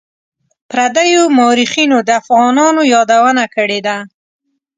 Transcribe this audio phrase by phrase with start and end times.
[0.69, 3.97] پردیو مورخینو د افغانانو یادونه کړې ده.